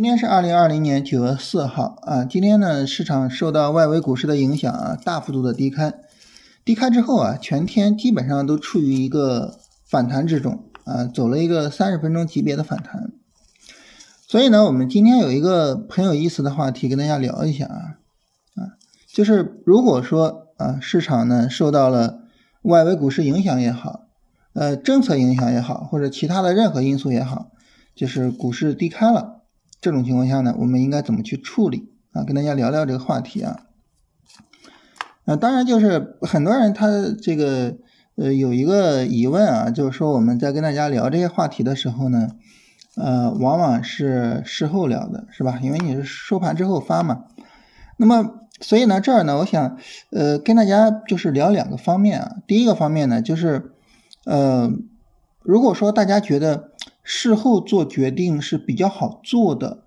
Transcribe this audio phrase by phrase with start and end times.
[0.00, 5.92] 今天是二零二零年九月四号啊，今天呢，市场受到外围股市的影响啊，大幅度的低开，
[6.64, 13.12] 低开之后啊，全天基本上都处于一个反弹之中啊，走了一个三十分钟级别的反弹。
[14.26, 18.00] 所以呢，我们今天有一个很有意思的话题跟大家聊一下啊
[18.56, 22.20] 啊，就是如果说啊，市场呢受到了
[22.62, 24.06] 外围股市影响也好，
[24.54, 27.50] 呃，政策影响也好，或者其他的任何因素也好，
[27.94, 29.39] 就是股市低开了。
[29.80, 32.22] 这种情况下呢，我们应该怎么去处理啊？
[32.22, 33.60] 跟大家聊聊这个话题啊。
[35.24, 36.86] 啊，当然就是很多人他
[37.22, 37.76] 这个
[38.16, 42.28] 呃有一个疑问啊，就是说我们在跟大家聊这些话题的时候呢，
[42.96, 45.58] 呃，往往是事后聊的，是吧？
[45.62, 47.24] 因为你是收盘之后发嘛。
[47.96, 49.78] 那么所以呢，这儿呢，我想
[50.10, 52.36] 呃跟大家就是聊两个方面啊。
[52.46, 53.72] 第一个方面呢，就是
[54.26, 54.70] 呃，
[55.42, 56.69] 如果说大家觉得。
[57.02, 59.84] 事后做决定是比较好做的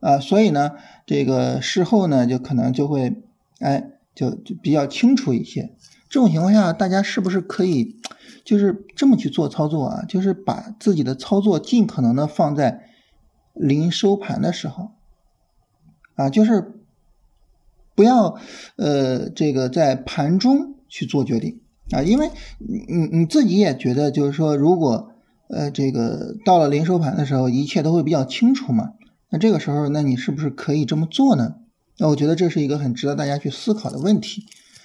[0.00, 0.72] 啊，所以呢，
[1.06, 3.22] 这个事后呢就可能就会，
[3.60, 5.74] 哎，就就比较清楚一些。
[6.08, 7.96] 这种情况下，大家是不是可以
[8.44, 10.04] 就是这么去做操作啊？
[10.06, 12.90] 就是把自己的操作尽可能的放在
[13.54, 14.90] 临收盘的时候
[16.14, 16.74] 啊，就是
[17.94, 18.36] 不要
[18.76, 21.60] 呃这个在盘中去做决定
[21.92, 25.12] 啊，因为你你自己也觉得就是说如果。
[25.48, 28.92] 呃，这个到了临收盘的时候，一切都会比较清楚嘛。
[29.30, 31.56] 那这个时候，那你是不是可以这么做呢？
[31.98, 34.44] 那我觉得这是一个很值得大家去思考的问题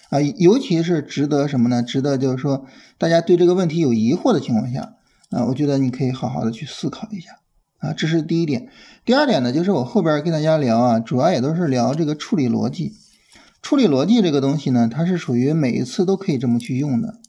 [0.09, 1.83] 啊，尤其是值得什么呢？
[1.83, 2.65] 值得就是说，
[2.97, 4.93] 大家对这个问题有疑惑的情况下
[5.29, 7.39] 啊，我觉得你可以好好的去思考一下
[7.79, 7.93] 啊。
[7.93, 8.69] 这是第一点。
[9.03, 12.93] 第二点呢，就是我后边跟大家聊啊，主要也都是聊这个处理逻辑。
[13.61, 17.19] 处理逻辑这个东西呢，它是属于每一次都可以这么去用的。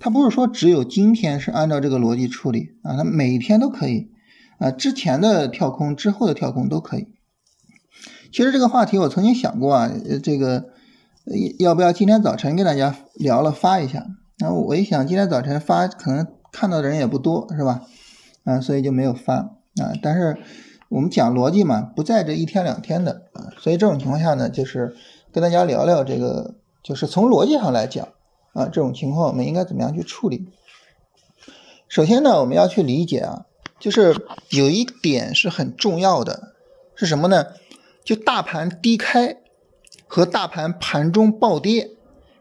[0.00, 4.10] 它不是说只有今天是按照这个逻辑处理啊，它每天都可以
[4.58, 7.08] 啊，之前的跳空、之后的跳空都可以。
[8.30, 9.90] 其实这个话题我曾经想过啊，
[10.22, 10.66] 这个
[11.58, 14.06] 要不要今天早晨跟大家聊了发一下？
[14.38, 17.82] 然后我一想，今天早晨发可能看到的人也不多，是吧？
[18.44, 19.92] 啊，所以就没有发啊。
[20.00, 20.36] 但是
[20.88, 24.94] 我们讲逻辑嘛，不在这一天两天的啊，所以这种情况下呢，就是
[25.32, 26.54] 跟大家聊聊这个，
[26.84, 28.06] 就是从逻辑上来讲。
[28.52, 30.48] 啊，这种情况我们应该怎么样去处理？
[31.88, 33.46] 首先呢，我们要去理解啊，
[33.80, 34.14] 就是
[34.50, 36.54] 有一点是很重要的，
[36.94, 37.46] 是什么呢？
[38.04, 39.38] 就大盘低开
[40.06, 41.90] 和大盘盘中暴跌，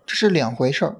[0.06, 0.97] 这是两回事儿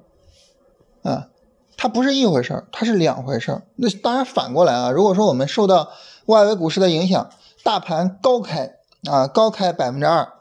[1.02, 1.28] 啊，
[1.76, 3.62] 它不是一回事儿，它是两回事儿。
[3.76, 5.90] 那当然反过来啊，如果说我们受到
[6.26, 7.30] 外围股市的影响，
[7.62, 8.76] 大盘高开
[9.10, 10.32] 啊，高开百分之二，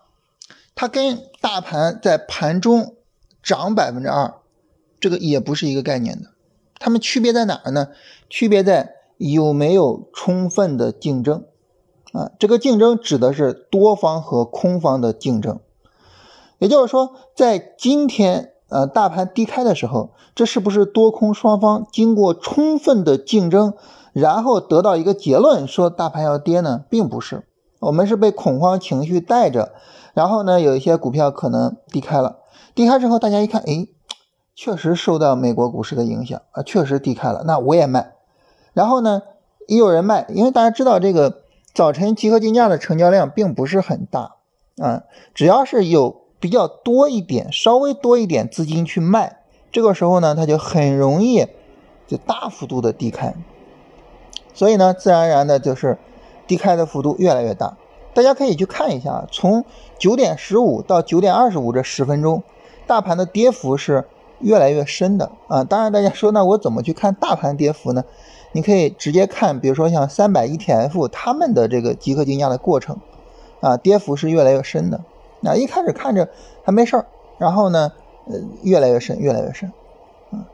[0.75, 2.95] 它跟大盘在盘中
[3.43, 4.35] 涨百分之二。
[4.99, 6.29] 这个也不是一个概念的，
[6.79, 7.89] 它们区别在哪儿呢？
[8.29, 11.45] 区别在有没有充分的竞争
[12.13, 12.31] 啊？
[12.39, 15.59] 这个竞争指的是多方和空方的竞争，
[16.57, 23.73] 也就是说，在今天呃大盘低开的时候，这是不是多空双方经过充分的竞争，
[24.13, 26.85] 然后得到一个结论说大盘要跌呢？
[26.89, 27.47] 并不是，
[27.79, 29.73] 我们是被恐慌情绪带着，
[30.15, 32.39] 然后呢有一些股票可能低开了，
[32.73, 33.87] 低开之后大家一看，哎。
[34.57, 38.13] 确实受到美国股市的影响啊，确实低开了，那我也卖。
[38.73, 39.21] 然后呢，
[39.67, 41.43] 也有人卖，因为大家知道这个
[41.75, 44.37] 早晨集合竞价的成交量并不是很大
[44.81, 45.03] 啊，
[45.35, 49.41] 只要是有比较多一点，稍微多一点资金去卖，
[49.71, 51.45] 这个时候呢，它就很容易
[52.07, 53.35] 就大幅度的低开，
[54.55, 55.99] 所以呢，自然而然的就是
[56.47, 57.77] 低开的幅度越来越大。
[58.15, 59.63] 大家可以去看一下，从
[59.99, 62.41] 九点十五到九点二十五这十分钟，
[62.87, 64.05] 大盘的跌幅是。
[64.39, 68.03] 越来越深的啊，当然大家说那我怎么去看大盘跌幅呢？
[68.53, 72.97] 你可以直接看，比如说像三百 ETF 他们的这个集合竞价的过程
[73.61, 75.01] 啊，跌幅是越来越深的。
[75.41, 76.29] 那一开始看着
[76.63, 77.05] 还没事儿，
[77.37, 77.91] 然后呢，
[78.27, 79.71] 呃，越来越深，越来越深
[80.31, 80.47] 啊。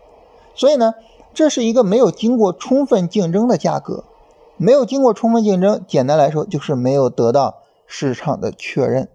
[0.55, 0.95] 所以呢，
[1.33, 4.03] 这是一个没有经过充分竞争的价格，
[4.57, 9.07] 没有经过充分竞争，简单来说就是没有得到市场的确认。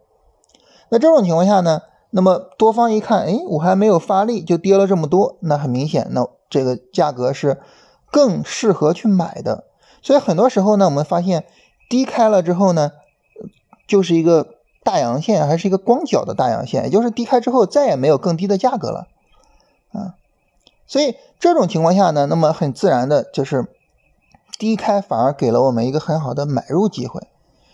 [0.88, 1.82] 那这种情况下呢？
[2.10, 7.60] 那么多方一看，哎，我还没有发力就跌了这么多，那很明显，那这个价格是
[8.10, 9.64] 更适合去买的。
[10.00, 11.44] 所以很多时候呢，我们发现
[11.90, 12.92] 低开了之后呢，
[13.86, 19.08] 就是一个大阳线，还是一个光脚的大阳线，也就是低开之后再也没有更低的价格了
[19.92, 20.14] 啊。
[20.86, 23.66] 所以这种情况下呢，那么很自然的就是
[24.58, 27.28] 低开反而给了我们一个很好的买入机会，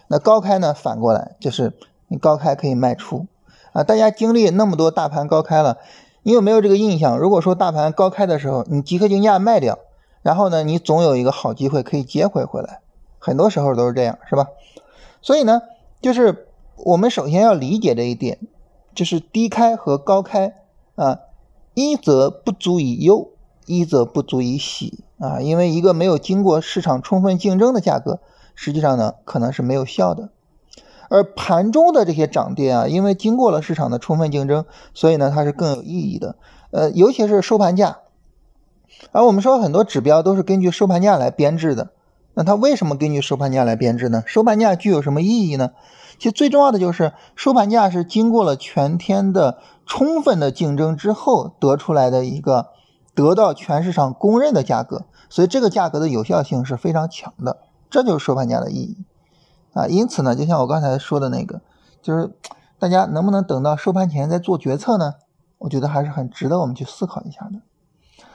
[0.09, 1.73] 那高开呢反过来就是
[2.09, 3.29] 你高开可以卖出。
[3.75, 5.79] 啊，大家经历那么多大盘高开了，
[6.23, 7.19] 你有没有这个印象？
[7.19, 9.81] 如果说大盘高开的时候，你集合竞价卖掉，
[10.23, 12.83] 然后呢，你总有一个好机会可以接回回来。
[13.19, 14.47] 很多时候都是这样，是吧？
[15.21, 15.63] 所以呢，
[16.01, 18.39] 就是我们首先要理解这一点，
[18.95, 20.55] 就是低开和高开
[20.95, 21.19] 啊，
[21.75, 23.31] 一则不足以忧，
[23.67, 28.21] 一则不足以喜啊，因为一个没有经过市场充分竞争的价格，
[28.55, 30.29] 实际上呢可能是没有效的。
[31.11, 36.37] 而盘中的这些涨跌啊，因为经过了市场的充分竞争，所以呢它是更有意义的。
[36.71, 37.99] 呃，尤其是收盘价，
[39.13, 41.91] 而我们说很多指标都是根据收盘价来编制的。
[42.35, 44.25] 那它为什么根据收盘价来编制呢？
[44.27, 45.71] 收盘价具有什么意义呢？
[46.19, 52.69] 其实最重要的就是收盘价是经过了全天的充分的竞争之后得出来的一个
[53.15, 57.59] 得到全市场公认的价格，所以这个价格的有效性是非常强的。
[57.91, 58.97] 这就是收盘价的意义。
[59.75, 61.61] 啊，因此呢，就像我刚才说的那个，
[62.01, 62.31] 就是
[62.79, 65.15] 大家能不能等到收盘前再做决策呢？
[65.59, 67.61] 我觉得还是很值得我们去思考一下的。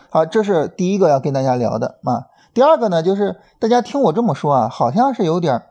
[0.09, 2.27] 好，这是第一个要跟大家聊的啊。
[2.53, 5.63] 第二个呢，就是大家听我这么说啊，好像是有点，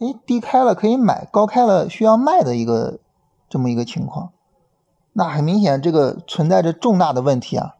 [0.00, 2.98] 哎，低开了可以买，高开了需要卖的一个
[3.48, 4.30] 这么一个情况。
[5.12, 7.76] 那很明显，这个存在着重大的问题啊，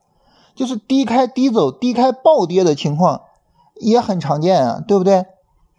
[0.54, 3.22] 就是低开低走、低开暴跌的情况
[3.80, 5.26] 也很常见啊，对不对？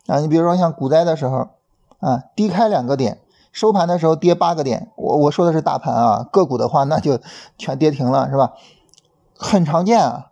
[0.07, 1.49] 啊，你比如说像股灾的时候。
[1.99, 3.21] 啊，低开两个点，
[3.51, 4.91] 收盘的时候跌八个点。
[4.95, 7.19] 我我说的是大盘啊，个股的话那就
[7.57, 8.53] 全跌停了，是吧？
[9.35, 10.31] 很常见啊。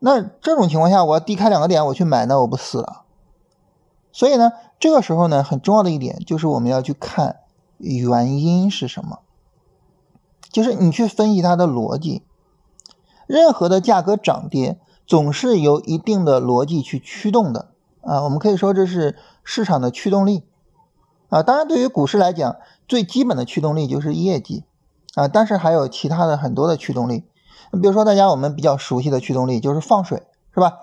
[0.00, 3.02] 那这种情况下，我要低开两个点，我去买，那我不死了？
[4.10, 7.40] 所以呢，这个时候呢，很重要的一点就是我们要去看
[7.76, 9.20] 原因是什么，
[10.50, 12.22] 就是你去分析它的逻辑。
[13.28, 17.68] 任何的价格涨跌总是由一定的逻辑去驱动的
[18.06, 20.46] 啊，我们可以说这是市场的驱动力。
[21.28, 22.56] 啊，当然，对于股市来讲，
[22.86, 24.64] 最基本的驱动力就是业绩
[25.16, 27.24] 啊，但是还有其他的很多的驱动力。
[27.72, 30.22] 比如说，大家我们比较熟悉的驱动力就是放水，
[30.54, 30.78] 是吧？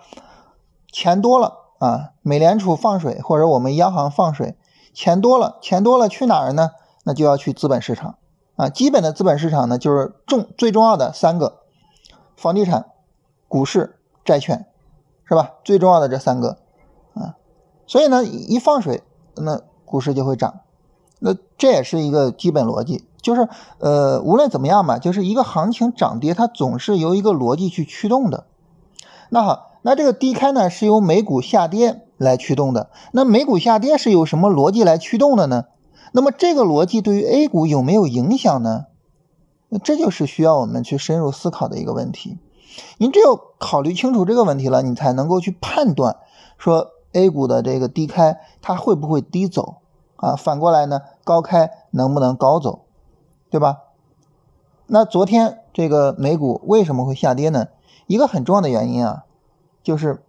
[0.91, 4.57] 钱多了啊，美联储放水，或者我们央行放水，
[4.93, 6.71] 钱多了，钱多了去哪儿呢？
[7.05, 8.17] 那就要去资本市场
[8.57, 8.67] 啊。
[8.67, 11.61] 基本的资本市场呢，就是重最重要的三个：
[12.35, 12.87] 房地产、
[13.47, 14.67] 股市、债券，
[15.23, 15.53] 是吧？
[15.63, 16.57] 最重要的这三个。
[17.87, 19.03] 所以呢，一放水，
[19.35, 19.61] 那。
[19.85, 20.61] 股市就会涨，
[21.19, 23.47] 那这也是一个基本逻辑，就是
[23.77, 28.47] 呃，无论怎么样吧，就是一个行情涨跌，它总是由一个逻辑去驱动的。
[29.29, 32.89] 那好，那这个低开呢，是由美股下跌来驱动的。
[33.11, 35.65] 那美股下跌是由什么逻辑来驱动的呢？
[36.11, 38.85] 那么这个逻辑对于 A 股有没有影响呢？
[39.69, 42.39] 那这就是需要我们去深入思考的一个问题。
[42.97, 46.15] 你只有考虑清楚这个问题了，你才能够去判断
[46.57, 49.77] 说 A 股的这个低开它会不会低走。
[50.17, 52.85] 啊，反过来呢，高开能不能高走，
[53.49, 53.79] 对吧？
[54.87, 57.67] 那昨天这个美股为什么会下跌呢？
[58.07, 59.25] 一个很重要的原因啊，
[59.83, 60.23] 就是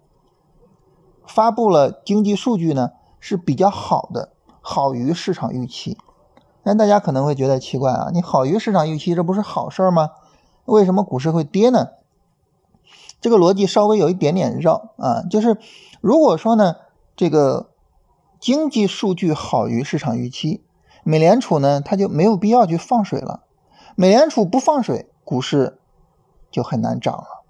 [1.24, 2.90] 发布了经济数据呢
[3.20, 4.30] 是比较好的，
[4.60, 5.96] 好于市场预期。
[6.64, 10.10] 那大家可能会觉得奇怪啊，你好于市场预期，这不是好事儿吗？
[10.64, 11.90] 为什么股市会跌呢？
[13.20, 15.56] 这个逻辑稍微有一点点绕啊，就是
[16.04, 16.76] 如果说呢，
[17.16, 17.70] 这个。
[18.40, 20.62] 经济数据好于市场预期，
[21.02, 23.40] 美联储呢，它就没有必要去放水了。
[23.94, 25.78] 美联储不放水，股市
[26.50, 27.42] 就很难涨了。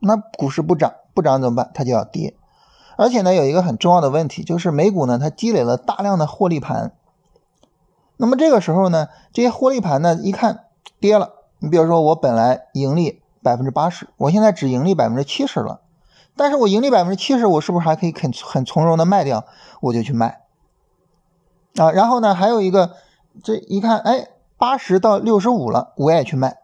[0.00, 1.70] 那股市不涨，不涨怎么办？
[1.72, 2.34] 它就要跌。
[2.96, 6.90] 而且呢，有一个很重要的问题，就是美股呢，它积累了大量的获利盘。
[8.16, 10.64] 那么这个时候呢，这些获利盘呢，一看
[10.98, 11.34] 跌了。
[11.60, 15.81] 你比如说，我本来盈利百分之八十，我现在只盈利百分之七十了。
[16.34, 19.44] 但是我盈利百分之七十，我是不是还可以很很从容的卖掉？
[19.80, 20.42] 我就去卖
[21.76, 21.90] 啊。
[21.92, 22.96] 然后呢，还有一个，
[23.42, 26.58] 这一看，哎，八十到六十五了，我也去卖，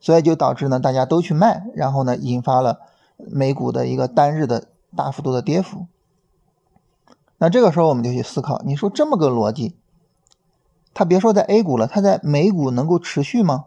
[0.00, 2.80] 所以就导致呢，大家都去卖，然后呢，引发了
[3.16, 5.86] 美股的一个单日的大幅度的跌幅。
[7.38, 9.76] 那这个时候我们就去思考，你说这么个逻辑，
[10.94, 13.66] 它别说在 A 股了，它在美股能够持续吗？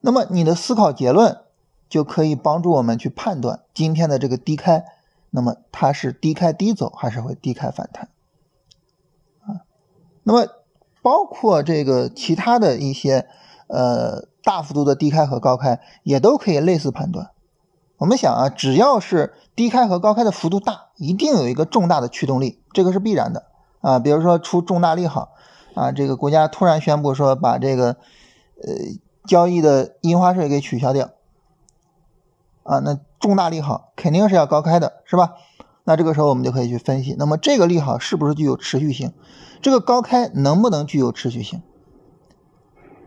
[0.00, 1.43] 那么你的思考结论？
[1.94, 4.84] 就可以帮助我们去判断今天的这个低开，
[5.30, 8.08] 那么它是低开低走还是会低开反弹
[9.46, 9.62] 啊？
[10.24, 10.48] 那么
[11.02, 13.28] 包括这个其他的一些
[13.68, 17.30] 呃大幅度的低开和高开也都可以类似判断。
[17.98, 23.44] 我们想啊，只要是低开和高开的幅度大，一定有一个重大的驱动力，这个是必然的
[23.80, 24.00] 啊。
[24.00, 25.28] 比如说出重大利好
[25.76, 27.90] 啊，这个国家突然宣布说把这个
[28.60, 28.74] 呃
[29.28, 31.10] 交易的印花税给取消掉。
[32.64, 35.34] 啊，那重大利好肯定是要高开的，是吧？
[35.84, 39.12] 那这个时候我们就可以去分析，那么这个利好是不是具有持续性？
[39.62, 41.62] 这个高开能不能具有持续性？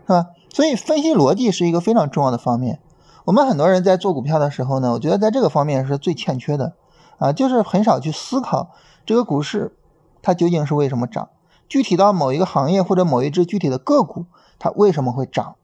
[0.06, 0.28] 是吧？
[0.48, 2.80] 所以分析逻辑是一个非常重要的方面。
[3.24, 6.74] 我们很多人在做股票的时候呢，我觉得在这个方面是最欠缺的
[7.18, 8.70] 啊，就是很少去思考
[9.04, 9.76] 这个股市
[10.22, 11.28] 它究竟是为什么涨，
[11.68, 14.26] 具体到某一个行业或者某一只具体的个股，
[14.58, 15.56] 它为什么会涨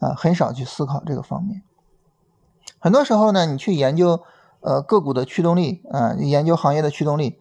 [0.00, 0.14] 啊？
[0.16, 1.62] 很少去思考这个方面。
[2.86, 4.20] 很多时候呢，你去研究
[4.60, 7.36] 呃个股的驱动力啊，研究行业的驱动力，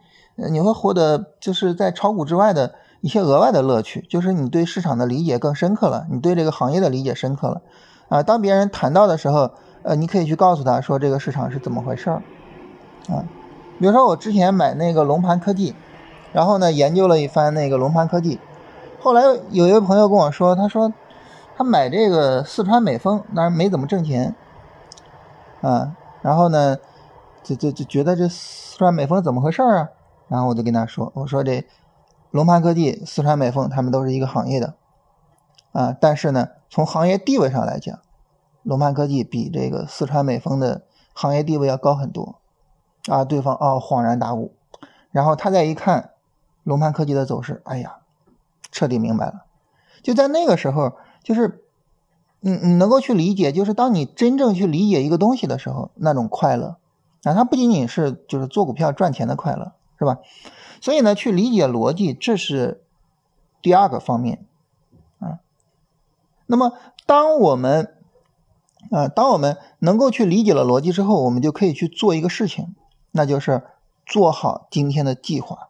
[0.49, 7.61] 你会获得就是在炒股之外的一些额外的乐趣，就是你对市场的理解更深刻了，你对这个行业的理解深刻了
[8.09, 8.23] 啊。
[8.23, 9.51] 当别人谈到的时候，
[9.83, 12.23] 呃，你可以去告诉他说这个市场是怎么回事儿
[13.09, 13.21] 啊。
[13.77, 15.75] 比如说我之前买那个龙盘科技，
[16.33, 18.39] 然后呢研究了一番那个龙盘科技，
[18.99, 19.21] 后来
[19.51, 20.91] 有一位朋友跟我说，他说
[21.55, 24.33] 他买这个四川美丰，当然没怎么挣钱。
[25.67, 26.77] 啊，然后呢，
[27.41, 29.89] 就就就觉得这四川美丰怎么回事啊？
[30.27, 31.65] 然后我就跟他说，我说这
[32.29, 34.75] 龙盘科技、四川美丰他们都是一个行业的，
[35.71, 37.99] 啊，但是呢，从行业地位上来讲，
[38.61, 42.35] 龙盘科技比这个四川美丰的行业地位要高很多。
[43.07, 44.53] 啊，对方哦恍然大悟，
[45.09, 46.11] 然后他再一看
[46.63, 47.97] 龙盘科技的走势，哎呀，
[48.71, 49.45] 彻底明白了。
[50.03, 50.93] 就在那个时候，
[51.23, 51.64] 就是。
[52.47, 56.77] 你你能够去理解，就是当你真正去理解一个东西的时候，那种快乐
[57.23, 60.19] 啊，它不仅仅是就是做股票赚钱的快乐，是吧？
[60.79, 62.83] 所以呢，去理解逻辑，这是
[63.63, 64.45] 第二个方面
[65.17, 65.39] 啊。
[66.45, 66.73] 那么，
[67.07, 67.95] 当我们
[68.91, 72.75] 啊，当我们能够去理解了逻辑之后，我们就可以去做一个事情，
[73.09, 73.63] 那就是
[74.05, 75.69] 做好今天的计划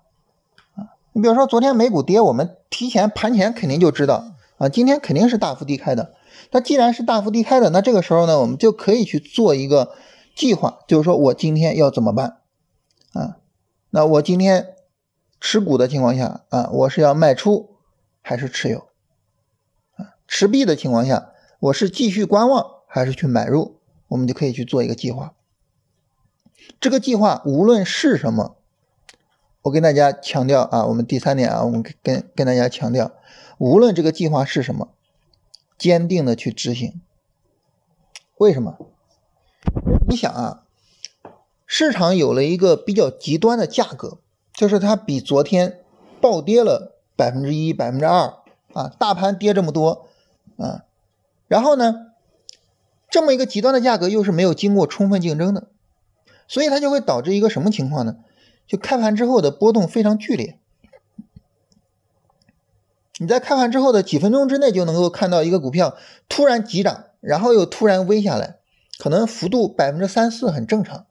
[0.76, 0.92] 啊。
[1.14, 4.26] 你比如说，昨天美股跌，我们提前盘前肯定就知道
[4.58, 6.15] 啊，今天肯定是大幅低开的。
[6.52, 9.96] 那既然是大幅低开的，那这个时候呢，我们就可以去做一个
[10.36, 12.38] 计划，就是说我今天要怎么办
[13.14, 13.38] 啊？
[13.90, 14.76] 那我今天
[15.40, 17.78] 持股的情况下啊，我是要卖出
[18.22, 18.88] 还是持有
[19.96, 20.16] 啊？
[20.28, 23.80] 持币的情况下，我是继续观望还是去买入？
[24.08, 25.34] 我们就可以去做一个计划。
[26.80, 28.58] 这个计划无论是什么，
[29.64, 33.12] 我跟大家强调啊，我们第三点啊，我们跟跟大家强调，
[33.58, 34.95] 无论这个计划是什么。
[35.78, 37.02] 坚定的去执行，
[38.38, 38.78] 为什么？
[40.08, 40.64] 你想啊，
[41.66, 44.20] 市场有了一个比较极端的价格，
[44.54, 45.84] 就是它比昨天
[46.22, 48.36] 暴跌了百分之一、百分之二
[48.74, 50.08] 啊，大盘跌这么多
[50.58, 50.86] 啊，
[51.48, 52.12] 然后呢，
[53.10, 55.70] 这么一个极端的价格又是没有经过充分竞争的，
[56.48, 58.18] 所以它就会导致一个什么情况呢？
[58.68, 60.60] 就开盘之后的波动非常剧烈。
[63.18, 65.96] 你在开盘之后的几分钟之内就能够看到一个股票
[66.28, 68.58] 突然急涨，然后又突然微下来，
[69.00, 71.06] 可能幅度百分之三四很正常。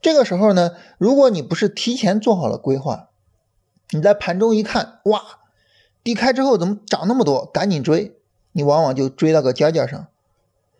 [0.00, 3.08] 这个时候呢，如果你不是提前做好了规划，
[3.90, 5.22] 你在盘中一看，哇，
[6.04, 8.16] 低开之后怎么涨那么多，赶紧追，
[8.52, 10.06] 你往往就追到个尖尖上。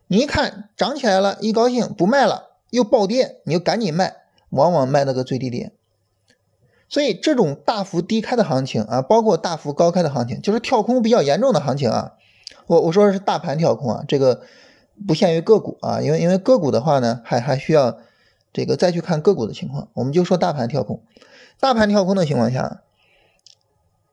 [0.08, 4.16] 你一看涨起来了，一高兴不卖了，又暴跌，你就赶紧卖，
[4.50, 5.72] 往往卖到个最低点。
[6.88, 12.14] 所以这种大幅低开的行情啊，包括大幅高开的行情，就是跳空比较严重的行情啊。
[12.66, 14.42] 我我说的是大盘跳空啊，这个
[15.06, 17.98] 不限于个股啊，因为因为个股的话呢，还还需要
[18.52, 19.88] 这个再去看个股的情况。
[19.94, 21.02] 我们就说大盘跳空，
[21.60, 22.82] 大盘跳空的情况下，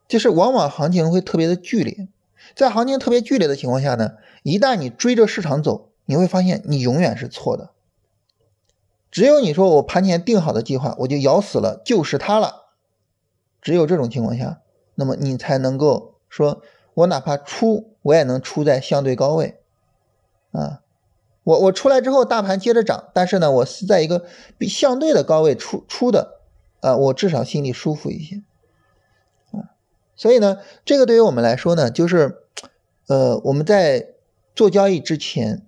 [0.08, 2.08] 就是往往行情会特别的剧烈。
[2.55, 4.12] 在行情特别剧烈的情况下呢，
[4.44, 7.72] 一旦你追着市场走，你会发现你永远是错的。
[9.10, 12.64] 只有你说我盘前定好的计划，我就咬死了，就是它了。
[13.65, 14.62] 只有这种情况下，
[14.93, 16.62] 那么你才能够说，
[16.93, 19.60] 我哪怕出，我也能出在相对高位，
[20.51, 20.84] 啊，
[21.43, 24.27] 我我出来之后，大盘接着涨，但是呢，我是在一个
[24.60, 26.41] 比相对的高位出出的，
[26.81, 28.43] 啊，我至少心里舒服一些，
[29.51, 29.74] 啊，
[30.15, 32.43] 所以呢，这个对于我们来说呢，就是，
[33.07, 34.10] 呃，我们在
[34.53, 35.64] 做交易之前。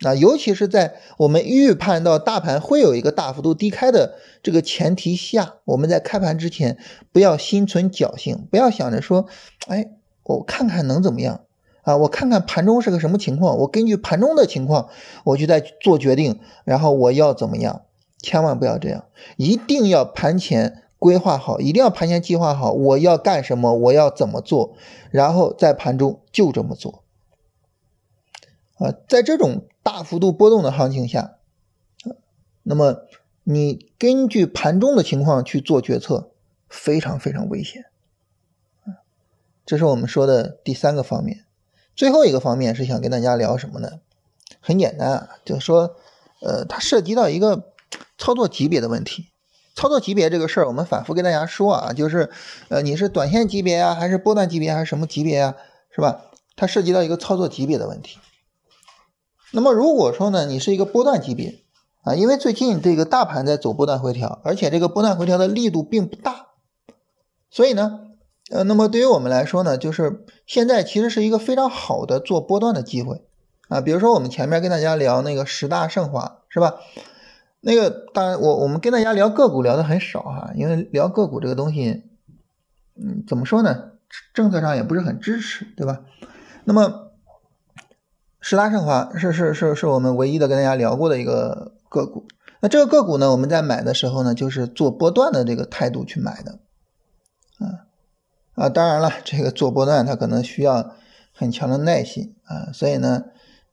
[0.00, 6.76] 啊，尤其是在我们预判到大盘会有一个大幅度低开的这个前提下，我们在开盘之前
[7.12, 9.26] 不要心存侥幸，不要想着说，
[9.68, 9.88] 哎，
[10.24, 11.40] 我看看能怎么样
[11.82, 11.96] 啊？
[11.96, 14.88] 我看看盘中是个什么情况，我根据盘中的情况，
[15.24, 17.82] 我就在做决定，然后我要怎么样？
[18.20, 19.04] 千万不要这样，
[19.36, 24.74] 一定要盘前规划好，一定要盘前计划好，我要干什么，我要怎么做，
[25.10, 27.04] 然后在盘中就这么做。
[28.78, 31.36] 啊，在这种大幅度波动的行情下，
[32.62, 33.06] 那么
[33.44, 36.30] 你根据盘中的情况去做决策，
[36.68, 37.86] 非常非常危险。
[39.64, 41.44] 这是我们说的第三个方面。
[41.94, 44.00] 最后一个方面是想跟大家聊什么呢？
[44.60, 45.96] 很简单啊，就是说，
[46.42, 47.72] 呃，它涉及到一个
[48.18, 49.28] 操作级别的问题。
[49.74, 52.30] 操作级别这个事儿，我们反复跟大家说啊，就是，
[52.68, 55.56] 呃，你是短线级别啊，还是波段级别，还是什么级别啊，
[55.90, 56.26] 是吧？
[56.54, 58.18] 它涉及到一个操作级别的问题。
[59.52, 61.62] 那么如果说呢，你是一个波段级别
[62.02, 66.48] 啊，因为最近这个大盘在走波段回调，而且这个波段回调的力度并不大，
[67.50, 68.00] 所以呢，
[68.50, 73.24] 呃，那么对于我们来说呢，就是现在其实是一个非常好的做波段的机会
[73.68, 73.80] 啊。
[73.80, 76.74] 比如说我们前面跟大家聊那个十大盛华，是吧？
[77.60, 82.04] 那个当然我我们跟大家聊个股聊的很少哈，因为聊个股这个东西，
[82.94, 83.92] 嗯，怎么说呢？
[84.32, 86.02] 政策上也不是很支持，对吧？
[86.62, 87.05] 那么
[88.48, 92.28] 十大盛华是是是是我们唯一的跟大家聊过的一个个股。
[92.60, 96.60] 那这个个股呢，我们在买的时候呢，就是做波段的这个态度去买的，
[97.58, 97.90] 啊。
[98.54, 100.92] 啊，当然了，这个做波段它可能需要
[101.34, 103.24] 很强的耐心啊，所以呢，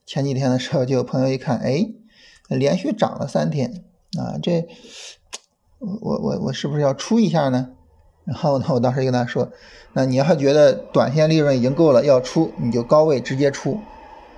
[0.07, 1.91] 前几天的时候就有朋友一看，哎，
[2.47, 3.83] 连续涨了三天
[4.17, 4.67] 啊，这
[5.77, 7.69] 我我我是不是要出一下呢？
[8.25, 9.51] 然后呢，我当时跟他说，
[9.93, 13.79] 那你要觉得短线利润已经够了要出，你就高位直接出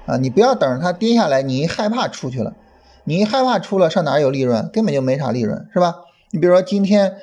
[0.06, 2.56] 啊，你不要等着它跌下来，你一害怕出去了，
[3.04, 4.70] 你一害怕出了上哪有利润？
[4.72, 5.96] 根本就没啥利润，是吧？
[6.32, 7.16] 你比如说今天。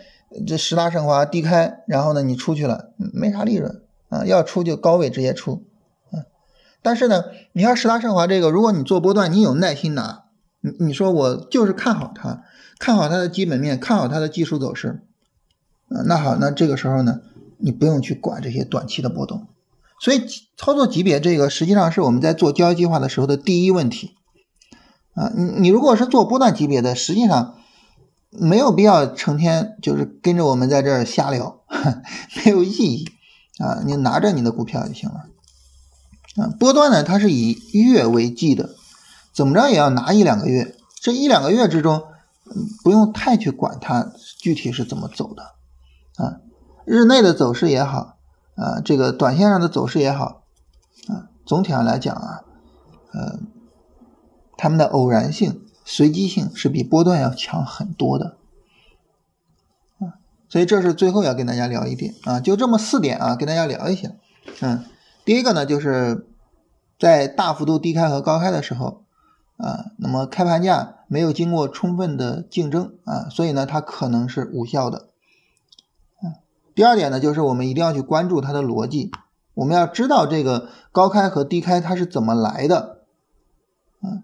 [0.47, 5.67] 这十大盛华低开，然后呢，你出去了，没啥利润啊，要出就高位直接出，
[6.11, 6.25] 啊，
[6.81, 10.25] 但是呢，你看十大盛华这个，如果你做波段，你有耐心拿，
[10.63, 12.45] 你你说我就是看好它，
[12.79, 15.03] 看好它的基本面，看好它的技术走势，
[15.91, 17.21] 啊，那好，那这个时候呢，
[17.59, 19.49] 你不用去管这些短期的波动，
[20.03, 24.17] 所以操作级别这个实际上是我们在做交易计划的时候的第一问题，
[25.15, 27.55] 啊，你你如果是做波段级别的，实际上。
[28.35, 31.61] 没有必要成天就是跟着我们在这儿瞎聊，
[32.43, 33.11] 没有意义
[33.59, 33.83] 啊！
[33.85, 35.27] 你拿着你的股票就行了
[36.43, 36.49] 啊。
[36.59, 38.71] 波段呢，它是以月为计的，
[39.35, 40.75] 怎么着也要拿一两个月。
[40.99, 42.05] 这一两个月之中，
[42.83, 45.43] 不用太去管它具体是怎么走的
[46.17, 46.41] 啊。
[46.87, 48.17] 日内的走势也好
[48.57, 50.43] 啊，这个短线上的走势也好
[51.09, 52.45] 啊，总体上来讲啊，
[53.13, 53.39] 呃，
[54.57, 55.61] 他们的偶然性。
[55.85, 58.37] 随机性是比波段要强很多的，
[59.99, 64.13] 啊，所以这是最后要跟大家聊一点啊，就这么四点啊，跟大家聊一下。
[64.61, 64.85] 嗯，
[65.25, 66.29] 第一个呢，就是
[67.01, 69.03] 在大幅度低开和高开的时候，
[69.57, 75.09] 啊，那么开盘价没有经过充分的竞争啊，所以呢，它可能是无效的。
[76.75, 79.11] 第二点呢，就是我们一定要去关注它的逻辑，
[79.55, 82.99] 我们要知道这个高开和低开它是怎么来的，
[84.03, 84.23] 嗯。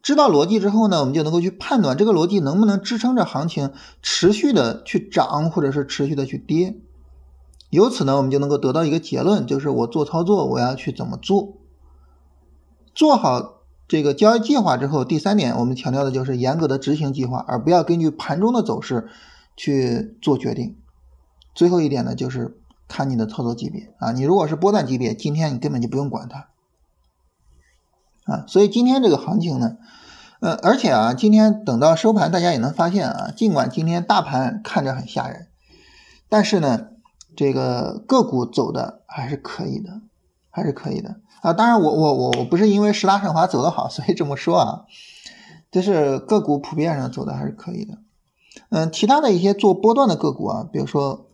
[0.00, 6.76] 知道逻辑之后呢，我们就能够去判断这个逻辑能不能支撑着行情持续的去涨，或者是持续的去跌。
[7.68, 11.58] 由此呢，我们就能够得到一个结论，就是我做操作我要去怎么做。
[12.94, 19.08] 做好这个交易计划之后，第三点我们强调的就是严格的执行计划，而不要根据盘中的走势
[19.56, 20.76] 去做决定。
[21.58, 26.50] 最后一点呢，就是看你的操作级别啊，你如果是波段级别，今天你根本就不用管它。
[28.32, 29.76] 啊，所以今天这个行情呢，
[30.38, 35.48] 呃，而且啊，今天等到收盘，大家也能发现啊，尽管今天大盘看着很吓人，
[36.28, 36.90] 但是呢，
[37.34, 40.02] 这个个股走的还是可以的，
[40.50, 41.52] 还是可以的啊。
[41.52, 44.84] 当然，我我我我不是因为十大盛华走的好， 所以这么说啊，
[45.72, 47.98] 就是个股普遍上走的还是可以的。
[48.70, 51.27] 嗯，其他的一些做波段的个股啊，比如说，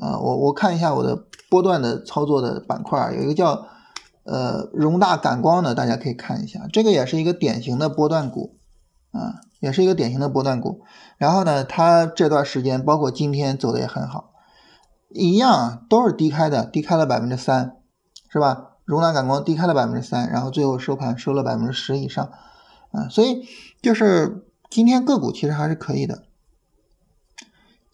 [0.00, 3.66] 啊，我我看一下我的波段的操作的板块，有一个叫。
[4.28, 8.58] 呃，荣大感光的，大家可以看一下，这个也是一个典型的波段股
[9.12, 10.82] 啊，也是一个典型的波段股。
[11.16, 14.32] 然后呢，它这段时间包括今天走的也很好，
[15.10, 17.76] 一样都是低开的，低开了百分之三，
[18.28, 18.72] 是吧？
[18.84, 22.28] 荣大感光低开了百分之三，然后最后收盘收了百分之十以上
[22.90, 23.46] 啊，所以
[23.80, 26.24] 就是今天个股其实还是可以的，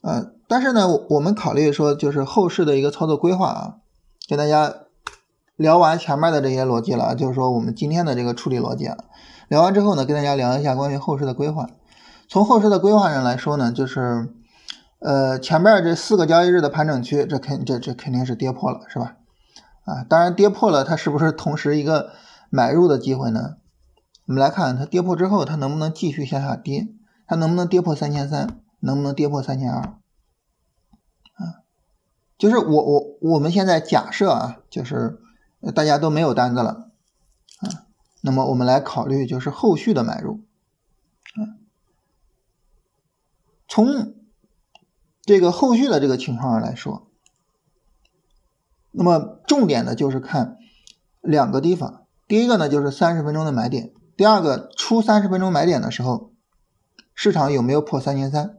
[0.01, 3.77] 呃，但是呢，我们考虑说就是后市的一个操作规划啊，
[4.29, 4.75] 跟大家。
[5.57, 8.97] 聊完前面的这些逻辑了，就是说我们今天的这个处理逻辑啊。
[9.49, 11.69] 聊完之后呢，跟大家聊一下关于后市的规划。
[12.27, 14.31] 从后市的规划上来说呢，就是
[14.99, 19.17] 呃前面这四个交易日的盘整区，这肯这这肯定是跌破了，是吧？
[19.85, 22.11] 啊，当然跌破了，它是不是同时一个
[22.51, 23.57] 买入的机会呢？
[24.27, 26.89] 我们来看它跌破之后，它能不能继续向下跌？
[27.29, 28.49] 它能不能跌破三千三？
[28.81, 29.95] 能不能跌破三千二？
[32.43, 35.21] 就是我我我们现在假设啊，就是。
[35.77, 36.91] 大家都没有单子了
[37.61, 37.87] 啊，
[38.21, 40.41] 那么我们来考虑就是后续的买入
[41.37, 41.55] 啊。
[43.69, 44.13] 从
[45.23, 47.07] 这个后续的这个情况上来说，
[48.91, 50.57] 那么重点的就是看
[51.21, 56.33] 两个地方，第一个呢就是三十分钟的买点，第二个出三十分钟买点的时候，
[57.15, 58.57] 市场有没有破三千三？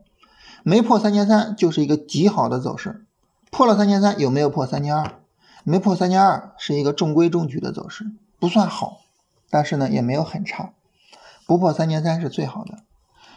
[0.64, 3.06] 没破三千三就是一个极好的走势，
[3.54, 5.12] 破了三千三有没有破三千二？
[5.64, 8.06] 没破三千二是一个中规中矩的走势，
[8.40, 9.02] 不算好，
[9.52, 10.72] 但是呢也没有很差。
[11.46, 12.80] 不破三千三是最好的。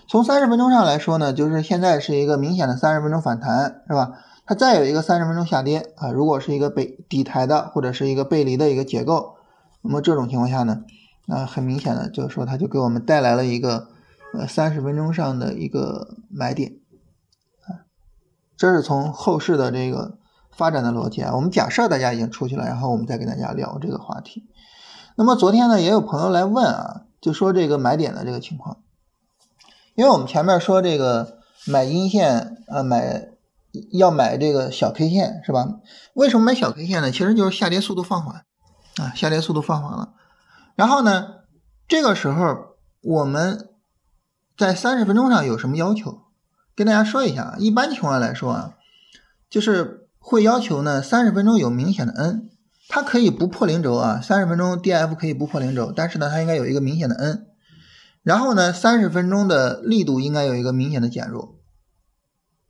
[0.09, 4.13] 从三十分钟上来说呢，就是现在是一个明显的三十分钟反弹，是吧？
[4.47, 9.35] 它再有一个三十分钟下跌啊，如果是一个背底台的或者是一个背离的一个结构，
[9.83, 10.83] 那么这种情况下呢，
[11.27, 13.89] 那很明显的就是说它就给我们带来了一个
[14.33, 16.73] 呃三十分钟上的一个买点，
[18.57, 20.19] 这是从后市的这个
[20.51, 21.35] 发展的逻辑啊。
[21.35, 24.45] 我们假设大家已经出去了，然后我们再跟大家聊这个话题。
[25.17, 28.79] 那么昨天呢，也有朋友来问啊，就说这个买点的这个情况，
[29.95, 33.29] 因为我们前面说这个买阴线啊买。
[33.93, 35.69] 要买这个小 K 线是吧？
[36.15, 37.11] 为什么买小 K 线呢？
[37.11, 38.47] 其实就是下跌速度放缓
[38.97, 40.15] 啊，下跌速度放缓了。
[40.77, 41.27] 然后呢，
[41.87, 42.57] 这个时候
[43.03, 43.69] 我们
[44.57, 46.23] 在三十分钟上有什么要求？
[46.77, 48.75] 跟大家说一下，一般情况来说啊，
[49.51, 52.51] 就是会要求呢三十分钟有明显的 N，
[52.89, 57.47] 它可以不破零轴啊，三十分钟 DF 可以不破零轴，但是呢它应该有一个明显的 N。
[58.23, 61.59] 然后呢，三十分钟的力度应该有一个明显的减弱。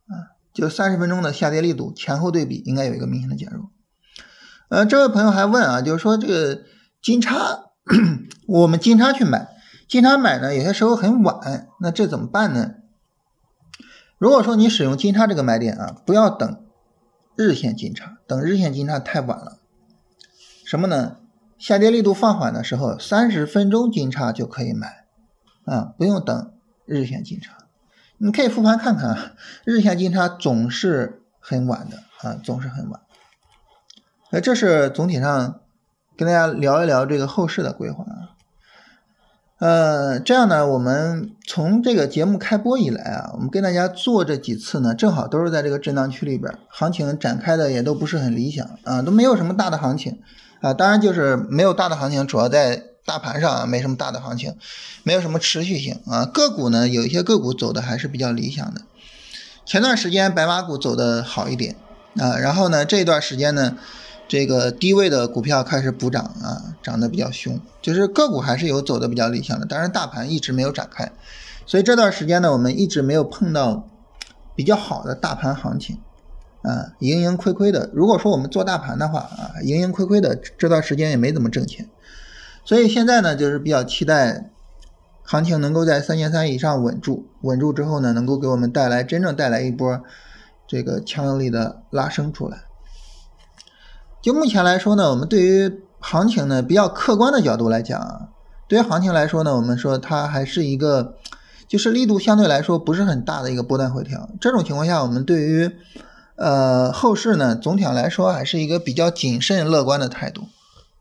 [0.07, 3.69] 啊就三十分钟的下跌力度前后对比应该有一个明显的减弱。
[4.69, 6.63] 呃，这位朋友还问啊，就是说这个
[7.01, 7.65] 金叉，
[8.47, 9.49] 我们金叉去买，
[9.87, 12.71] 金叉买呢，有些时候很晚，那这怎么办呢？
[14.17, 16.65] 如果说你使用金叉这个买点啊，不要等
[17.35, 19.59] 日线金叉，等日线金叉太晚了。
[20.65, 21.17] 什么呢？
[21.59, 25.05] 下跌力度放缓的时候，三十分钟金叉就可以买
[25.65, 26.53] 啊，不用等
[26.85, 27.53] 日线金叉。
[28.17, 29.33] 你可以复盘看看啊，
[29.65, 33.01] 日线金叉总是很晚的啊，总是很晚。
[34.31, 35.61] 那这是总体上
[36.15, 38.36] 跟大家聊一聊这个后市的规划啊。
[39.59, 50.19] 呃，这样呢，我们从这个节目开播以来啊，我们跟大家做这几次呢，正好都是在这个震荡区里边，行情展开的也都不是很理想啊，都没有什么大的行情
[50.61, 50.73] 啊。
[50.73, 52.83] 当然就是没有大的行情，主要在。
[53.07, 54.53] 大盘上啊，没什么大的行情，
[55.03, 56.25] 没有什么持续性啊。
[56.25, 58.81] 个股呢，有一些个股走的还是比较理想的。
[59.65, 61.77] 前段时间白马股走的好一点
[62.17, 63.77] 啊，然后呢，这段时间呢，
[64.27, 69.65] 这个低位的股票开始补涨啊，涨得比较凶，就是个股还是有走的比较理想的。
[69.65, 71.09] 当然，大盘一直没有展开，
[71.65, 73.87] 所以这段时间呢，我们一直没有碰到
[74.53, 75.97] 比较好的大盘行情
[76.61, 77.89] 啊，盈盈亏亏的。
[77.93, 81.87] 如果说我们做大盘的话啊，盈盈亏亏的这段时间也没怎么挣钱。
[82.65, 84.51] 所以现在呢，就是比较期待
[85.23, 90.01] 行情能够在三千三以上稳住，稳住之后呢，能够给我们带来真正带来一波
[90.67, 92.66] 这个强有力的拉升出来。
[94.27, 98.27] 就目前来说呢，我们对于行情呢比较客观的角度来讲啊，
[98.67, 101.15] 对于行情来说呢，我们说它还是一个
[101.69, 104.29] 就是力度相对来说不是很大的一个波段回调。
[104.41, 105.71] 这种情况下，我们对于
[106.35, 110.49] 呃后市呢，总体上来说还是一个比较谨慎乐观的态度。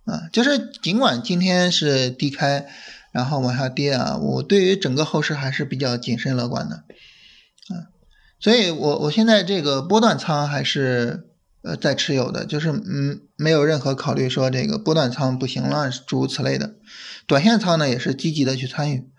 [0.05, 2.65] 啊，就是尽管今天是低开，
[3.11, 7.91] 然后往下跌啊，我对于整个后市还是比较谨慎乐观的，啊，
[8.39, 11.27] 所以我我现在这个波段仓还是
[11.67, 16.77] 呃在持有的，就是嗯没有任何考虑说这个波段仓不行了诸如此类的，
[17.27, 19.11] 短线仓呢也是积极的去参与，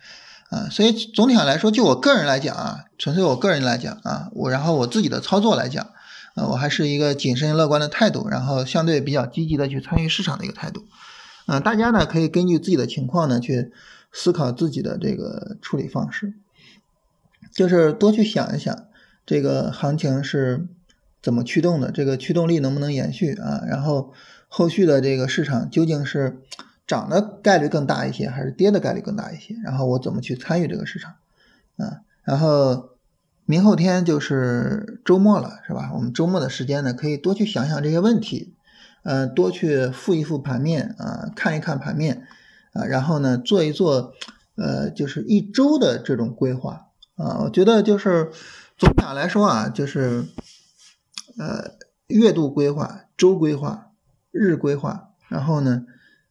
[0.49, 5.89] 啊，所以总体上来说，就我个人来讲啊，纯粹我个人来讲啊，我然后我自己的操作来讲。
[6.35, 10.85] 呃，我还是一个谨慎乐观的态度，然后相对比较积极的去参与市场的一个态度。
[11.47, 13.71] 嗯，大家呢可以根据自己的情况呢去
[14.11, 16.35] 思考自己的这个处理方式，
[17.55, 18.85] 就是多去想一想
[19.25, 20.67] 这个行情是
[21.27, 23.65] 怎么驱动的，这个驱动力能不能延续啊？
[23.67, 24.13] 然后
[24.47, 26.39] 后续的这个市场究竟是
[26.87, 29.57] 涨的概率更大一些，还是跌的概率更大一些？
[29.61, 31.15] 然后我怎么去参与这个市场？
[31.75, 32.91] 啊，然后。
[33.49, 35.91] 明后天就是周末了，是吧？
[35.93, 38.53] 我们周末的时间呢，可以多去想想这些问题，
[39.03, 42.27] 嗯，多去复一复盘面啊，看一看盘面
[42.73, 44.11] 啊，然后呢，做一做，
[44.57, 47.39] 呃，就是一周的这种规划啊。
[47.45, 48.31] 我觉得就是
[48.77, 50.25] 总体来说啊，就是
[51.37, 53.91] 呃，月度规划、周规划、
[54.31, 55.85] 日规划，然后呢，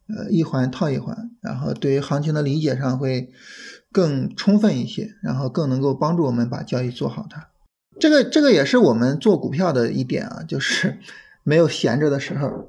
[0.08, 3.30] 呃，一环套一环，然后对于行情的理解上会。
[3.92, 7.26] 更充分一些，然后更能够帮助我们把交易做好。
[7.30, 7.48] 它
[7.98, 10.98] 这个这个也是我们做股票的一点啊，就是
[11.44, 12.68] 没有闲着的时候